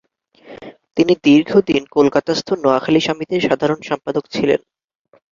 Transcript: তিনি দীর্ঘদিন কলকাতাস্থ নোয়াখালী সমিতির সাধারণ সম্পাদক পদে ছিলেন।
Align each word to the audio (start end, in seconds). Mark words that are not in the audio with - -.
তিনি 0.97 1.13
দীর্ঘদিন 1.23 1.81
কলকাতাস্থ 1.95 2.47
নোয়াখালী 2.63 3.01
সমিতির 3.01 3.45
সাধারণ 3.47 3.79
সম্পাদক 3.89 4.23
পদে 4.25 4.33
ছিলেন। 4.35 4.59